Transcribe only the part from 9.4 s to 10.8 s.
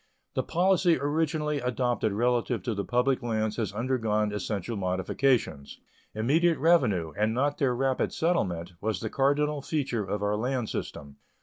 feature of our land